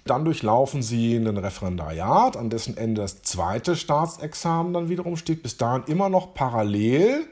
Dann 0.05 0.23
durchlaufen 0.25 0.83
sie 0.83 1.15
ein 1.15 1.37
Referendariat, 1.37 2.37
an 2.37 2.49
dessen 2.49 2.77
Ende 2.77 3.01
das 3.01 3.23
zweite 3.23 3.75
Staatsexamen 3.75 4.73
dann 4.73 4.89
wiederum 4.89 5.17
steht. 5.17 5.43
Bis 5.43 5.57
dahin 5.57 5.83
immer 5.87 6.09
noch 6.09 6.33
parallel. 6.33 7.27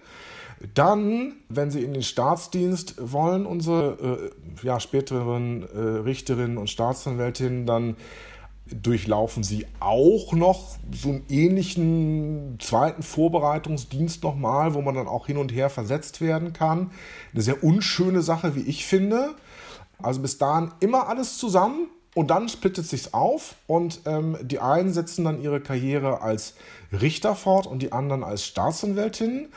Dann, 0.74 1.34
wenn 1.50 1.72
Sie 1.72 1.84
in 1.84 1.94
den 1.94 2.04
Staatsdienst 2.04 2.96
wollen, 2.98 3.46
unsere 3.46 4.32
äh, 4.64 4.66
ja, 4.66 4.80
späteren 4.80 5.64
äh, 5.64 5.78
Richterinnen 5.78 6.58
und 6.58 6.70
Staatsanwältinnen, 6.70 7.66
dann 7.66 7.98
durchlaufen 8.66 9.44
sie 9.44 9.66
auch 9.80 10.34
noch 10.34 10.78
so 10.92 11.10
einen 11.10 11.26
ähnlichen 11.30 12.58
zweiten 12.60 13.04
Vorbereitungsdienst 13.04 14.24
nochmal, 14.24 14.74
wo 14.74 14.82
man 14.82 14.96
dann 14.96 15.08
auch 15.08 15.28
hin 15.28 15.38
und 15.38 15.52
her 15.52 15.70
versetzt 15.70 16.22
werden 16.22 16.54
kann. 16.54 16.92
Eine 17.34 17.44
sehr 17.44 17.64
unschöne 17.64 18.22
Sache, 18.22 18.56
wie 18.56 18.62
ich 18.62 18.86
finde. 18.86 19.36
Also 20.02 20.22
bis 20.22 20.38
dahin 20.38 20.72
immer 20.80 21.08
alles 21.08 21.38
zusammen 21.38 21.88
und 22.16 22.30
dann 22.30 22.48
splittet 22.48 22.86
sich's 22.86 23.14
auf 23.14 23.56
und 23.68 24.02
ähm, 24.06 24.38
die 24.42 24.60
einen 24.60 24.94
setzen 24.94 25.26
dann 25.26 25.42
ihre 25.42 25.60
Karriere 25.60 26.22
als 26.22 26.54
Richter 26.92 27.36
fort 27.36 27.68
und 27.68 27.82
die 27.82 27.92
anderen 27.92 28.24
als 28.24 28.46
Staatsanwältin. 28.46 29.50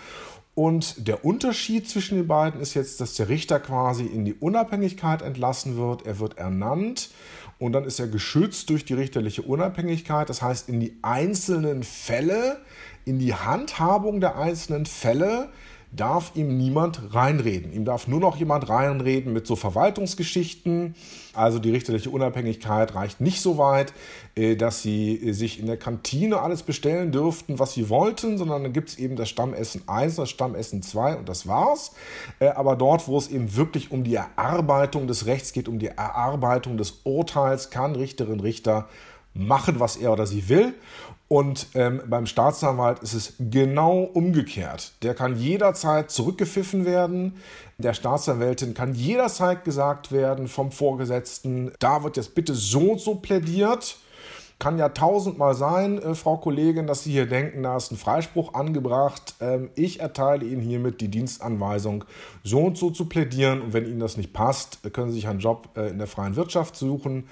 Und 0.57 1.07
der 1.07 1.23
Unterschied 1.23 1.87
zwischen 1.87 2.17
den 2.17 2.27
beiden 2.27 2.63
ist 2.63 2.73
jetzt, 2.73 3.03
dass 3.03 3.13
der 3.13 3.29
Richter 3.29 3.61
quasi 3.61 4.07
in 4.07 4.25
die 4.25 4.33
Unabhängigkeit 4.33 5.21
entlassen 5.21 5.77
wird. 5.77 6.07
Er 6.07 6.19
wird 6.19 6.39
ernannt 6.39 7.11
und 7.59 7.73
dann 7.73 7.85
ist 7.85 8.01
er 8.01 8.09
geschützt 8.09 8.71
durch 8.71 8.87
die 8.87 8.95
richterliche 8.95 9.43
Unabhängigkeit. 9.43 10.31
Das 10.31 10.41
heißt, 10.41 10.71
in 10.71 10.81
die 10.81 10.97
einzelnen 11.03 11.83
Fälle, 11.83 12.63
in 13.05 13.19
die 13.19 13.35
Handhabung 13.35 14.19
der 14.19 14.39
einzelnen 14.39 14.87
Fälle 14.87 15.51
darf 15.97 16.33
ihm 16.35 16.57
niemand 16.57 17.15
reinreden. 17.15 17.73
Ihm 17.73 17.85
darf 17.85 18.07
nur 18.07 18.21
noch 18.21 18.37
jemand 18.37 18.69
reinreden 18.69 19.33
mit 19.33 19.47
so 19.47 19.57
Verwaltungsgeschichten. 19.57 20.95
Also 21.33 21.59
die 21.59 21.71
richterliche 21.71 22.11
Unabhängigkeit 22.11 22.95
reicht 22.95 23.21
nicht 23.21 23.41
so 23.41 23.59
weit, 23.59 23.93
äh, 24.35 24.57
dass 24.57 24.83
sie 24.83 25.33
sich 25.33 25.59
in 25.59 25.67
der 25.67 25.77
Kantine 25.77 26.41
alles 26.41 26.63
bestellen 26.63 27.13
dürften, 27.13 27.59
was 27.59 27.75
sie 27.75 27.89
wollten, 27.89 28.39
sondern 28.39 28.63
dann 28.63 28.73
gibt 28.73 28.91
es 28.91 28.99
eben 28.99 29.17
das 29.17 29.29
Stammessen 29.29 29.83
1, 29.87 30.17
das 30.17 30.31
Stammessen 30.31 30.83
2 30.83 31.17
und 31.17 31.29
das 31.29 31.47
war's. 31.47 31.93
Äh, 32.39 32.49
aber 32.49 32.77
dort, 32.77 33.09
wo 33.09 33.19
es 33.19 33.29
eben 33.29 33.57
wirklich 33.57 33.91
um 33.91 34.05
die 34.05 34.15
Erarbeitung 34.15 35.07
des 35.07 35.27
Rechts 35.27 35.53
geht, 35.53 35.69
um 35.69 35.79
die 35.79 35.89
Erarbeitung 35.89 36.77
des 36.77 37.01
Urteils, 37.05 37.71
kann 37.71 37.97
Richterin, 37.97 38.41
Richter 38.41 38.89
machen, 39.37 39.81
was 39.81 39.97
er 39.97 40.13
oder 40.13 40.27
sie 40.27 40.49
will. 40.49 40.75
Und 41.29 41.69
ähm, 41.75 42.03
beim 42.07 42.27
Staatsanwalt 42.27 43.01
ist 43.01 43.15
es 43.15 43.35
genau 43.39 44.03
umgekehrt. 44.03 44.93
Der 45.03 45.15
kann 45.15 45.37
jederzeit 45.37 46.11
zurückgepfiffen 46.11 46.87
werden. 46.87 47.35
Der 47.79 47.95
Staatsanwältin 47.95 48.75
kann 48.75 48.95
jederzeit 48.95 49.65
gesagt 49.65 50.13
werden 50.13 50.47
vom 50.47 50.71
Vorgesetzten, 50.71 51.73
da 51.81 52.05
wird 52.05 52.17
jetzt 52.17 52.35
bitte 52.35 52.55
so 52.55 52.93
und 52.93 53.01
so 53.01 53.17
plädiert. 53.17 53.97
Kann 54.59 54.79
ja 54.79 54.89
tausendmal 54.89 55.55
sein, 55.55 56.01
äh, 56.01 56.15
Frau 56.15 56.39
Kollegin, 56.39 56.87
dass 56.87 57.05
Sie 57.05 57.13
hier 57.13 57.27
denken, 57.27 57.63
da 57.63 57.77
ist 57.77 57.91
ein 57.91 57.99
Freispruch 57.99 58.55
angebracht. 58.55 59.35
Ähm, 59.41 59.69
ich 59.75 60.01
erteile 60.01 60.47
Ihnen 60.47 60.63
hiermit 60.63 61.03
die 61.03 61.09
Dienstanweisung, 61.09 62.05
so 62.43 62.61
und 62.61 62.79
so 62.79 62.89
zu 62.89 63.05
plädieren. 63.07 63.61
Und 63.61 63.75
wenn 63.75 63.85
Ihnen 63.85 64.01
das 64.01 64.17
nicht 64.17 64.33
passt, 64.33 64.79
können 64.95 65.11
Sie 65.11 65.17
sich 65.17 65.29
einen 65.29 65.41
Job 65.41 65.69
äh, 65.77 65.91
in 65.91 65.99
der 65.99 66.07
freien 66.07 66.37
Wirtschaft 66.37 66.75
suchen. 66.77 67.29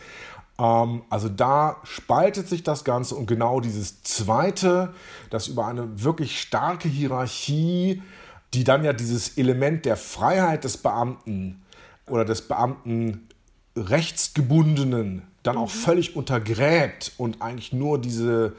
Ähm, 0.58 1.02
also 1.10 1.28
da 1.28 1.76
spaltet 1.84 2.48
sich 2.48 2.62
das 2.62 2.84
Ganze 2.84 3.14
und 3.14 3.26
genau 3.26 3.60
dieses 3.60 4.02
Zweite, 4.02 4.94
das 5.30 5.48
über 5.48 5.66
eine 5.66 6.02
wirklich 6.02 6.40
starke 6.40 6.88
Hierarchie, 6.88 8.02
die 8.52 8.64
dann 8.64 8.84
ja 8.84 8.92
dieses 8.92 9.36
Element 9.36 9.84
der 9.84 9.96
Freiheit 9.96 10.64
des 10.64 10.76
Beamten 10.76 11.62
oder 12.08 12.24
des 12.24 12.46
Beamten 12.46 13.28
rechtsgebundenen 13.76 15.22
dann 15.42 15.56
auch 15.56 15.72
mhm. 15.72 15.78
völlig 15.78 16.16
untergräbt 16.16 17.12
und 17.18 17.42
eigentlich 17.42 17.72
nur 17.72 18.00
diese 18.00 18.54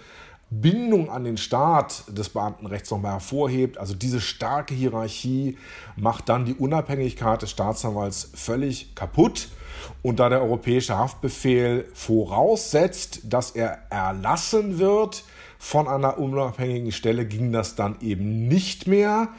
Bindung 0.50 1.10
an 1.10 1.24
den 1.24 1.38
Staat 1.38 2.04
des 2.08 2.30
Beamtenrechts 2.30 2.92
nochmal 2.92 3.14
hervorhebt. 3.14 3.78
Also 3.78 3.96
diese 3.96 4.22
starke 4.22 4.74
Hierarchie 4.74 5.58
macht 5.96 6.30
dann 6.30 6.46
die 6.46 6.54
Unabhängigkeit 6.54 7.42
des 7.42 7.52
Staatsanwalts 7.52 8.32
völlig 8.34 8.96
kaputt. 8.96 9.50
Und 10.02 10.20
da 10.20 10.30
der 10.30 10.42
europäische 10.42 10.98
Haftbefehl 10.98 11.86
voraussetzt, 11.94 13.22
dass 13.24 13.52
er 13.52 13.80
erlassen 13.90 14.80
wird 14.80 15.24
von 15.58 15.88
einer 15.88 16.18
unabhängigen 16.18 16.92
Stelle, 16.92 17.26
ging 17.26 17.52
das 17.52 17.76
dann 17.76 17.98
eben 18.02 18.48
nicht 18.48 18.88
mehr. 18.88 19.30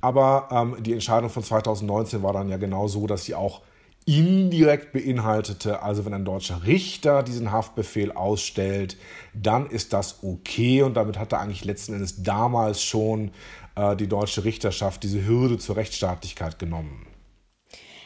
Aber 0.00 0.48
ähm, 0.50 0.76
die 0.82 0.92
Entscheidung 0.92 1.30
von 1.30 1.42
2019 1.42 2.22
war 2.22 2.32
dann 2.32 2.48
ja 2.48 2.56
genau 2.56 2.86
so, 2.88 3.06
dass 3.06 3.24
sie 3.24 3.34
auch 3.34 3.62
indirekt 4.06 4.92
beinhaltete. 4.92 5.82
Also 5.82 6.06
wenn 6.06 6.14
ein 6.14 6.24
deutscher 6.24 6.64
Richter 6.64 7.22
diesen 7.22 7.50
Haftbefehl 7.52 8.12
ausstellt, 8.12 8.96
dann 9.34 9.68
ist 9.68 9.92
das 9.92 10.20
okay 10.22 10.82
und 10.82 10.94
damit 10.94 11.18
hat 11.18 11.32
er 11.32 11.40
eigentlich 11.40 11.64
letzten 11.64 11.94
Endes 11.94 12.22
damals 12.22 12.82
schon 12.82 13.32
äh, 13.74 13.96
die 13.96 14.06
deutsche 14.06 14.44
Richterschaft 14.44 15.02
diese 15.02 15.26
Hürde 15.26 15.58
zur 15.58 15.76
Rechtsstaatlichkeit 15.76 16.58
genommen. 16.58 17.06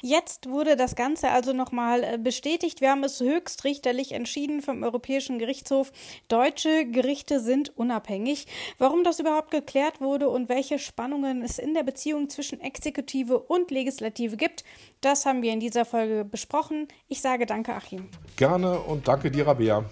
Jetzt 0.03 0.49
wurde 0.49 0.77
das 0.77 0.97
Ganze 0.97 1.31
also 1.31 1.53
nochmal 1.53 2.03
äh, 2.03 2.19
bestätigt. 2.19 2.81
Wir 2.81 2.91
haben 2.91 3.05
es 3.05 3.21
höchstrichterlich 3.21 4.13
entschieden 4.13 4.63
vom 4.63 4.83
Europäischen 4.83 5.39
Gerichtshof. 5.39 5.93
Deutsche 6.29 6.87
Gerichte 6.87 7.41
sind 7.41 7.77
unabhängig. 7.77 8.47
Warum 8.79 9.05
das 9.05 9.21
überhaupt 9.21 9.51
geklärt 9.51 10.01
wurde 10.01 10.29
und 10.29 10.49
welche 10.49 10.79
Spannungen 10.79 11.43
es 11.43 11.59
in 11.59 11.75
der 11.75 11.83
Beziehung 11.83 12.29
zwischen 12.31 12.61
Exekutive 12.61 13.39
und 13.39 13.71
Legislative 13.71 14.37
gibt, 14.37 14.65
das 15.01 15.27
haben 15.27 15.43
wir 15.43 15.53
in 15.53 15.61
dieser 15.61 15.85
Folge 15.85 16.25
besprochen. 16.25 16.89
Ich 17.09 17.21
sage 17.21 17.47
danke, 17.47 17.75
Achim. 17.75 18.09
Gerne 18.37 18.79
und 18.79 19.07
danke 19.07 19.31
dir, 19.31 19.47
Rabea. 19.47 19.85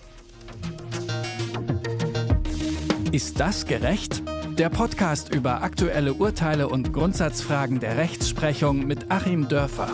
Ist 3.13 3.41
das 3.41 3.67
gerecht? 3.67 4.23
Der 4.59 4.71
Podcast 4.71 5.33
über 5.33 5.63
aktuelle 5.63 6.15
Urteile 6.15 6.69
und 6.69 6.93
Grundsatzfragen 6.93 7.79
der 7.79 7.97
Rechtsprechung 7.97 8.89
mit 8.89 9.09
Achim 9.09 9.49
Dörfer. 9.49 9.87